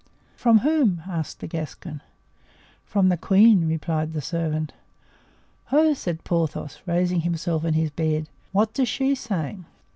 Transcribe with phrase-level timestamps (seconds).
[0.35, 2.01] "From whom?" asked the Gascon.
[2.85, 4.73] "From the queen," replied the servant.
[5.65, 9.59] "Ho!" said Porthos, raising himself in his bed; "what does she say?"